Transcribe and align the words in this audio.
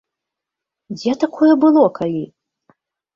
Дзе 0.95 1.11
такое 1.23 1.49
было 1.65 1.83
калі?! 1.99 2.23